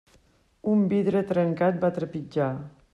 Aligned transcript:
Un 0.75 0.81
vidre 0.95 1.23
trencat, 1.33 1.81
va 1.87 1.95
trepitjar. 2.01 2.53